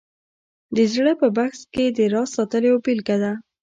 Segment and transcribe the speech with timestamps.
[0.75, 3.31] د زړه په بکس کې د راز ساتل یوه بېلګه ده